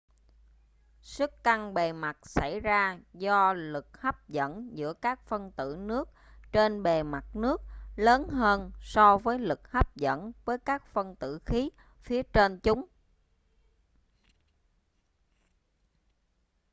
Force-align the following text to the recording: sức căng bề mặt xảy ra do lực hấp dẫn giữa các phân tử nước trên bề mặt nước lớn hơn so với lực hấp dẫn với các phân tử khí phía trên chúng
sức 1.01 1.43
căng 1.43 1.73
bề 1.73 1.93
mặt 1.93 2.17
xảy 2.23 2.59
ra 2.59 2.99
do 3.13 3.53
lực 3.53 3.97
hấp 4.01 4.27
dẫn 4.29 4.69
giữa 4.77 4.93
các 4.93 5.19
phân 5.27 5.51
tử 5.51 5.75
nước 5.79 6.09
trên 6.51 6.83
bề 6.83 7.03
mặt 7.03 7.35
nước 7.35 7.61
lớn 7.95 8.27
hơn 8.27 8.71
so 8.81 9.17
với 9.17 9.39
lực 9.39 9.71
hấp 9.71 9.95
dẫn 9.95 10.31
với 10.45 10.57
các 10.57 10.87
phân 10.93 11.15
tử 11.15 11.39
khí 11.45 11.69
phía 12.03 12.23
trên 12.23 12.59
chúng 12.59 12.85